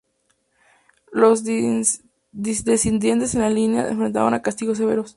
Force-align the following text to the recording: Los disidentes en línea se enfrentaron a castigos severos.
Los 1.11 1.43
disidentes 1.43 3.35
en 3.35 3.53
línea 3.53 3.85
se 3.85 3.91
enfrentaron 3.91 4.33
a 4.33 4.41
castigos 4.41 4.79
severos. 4.79 5.09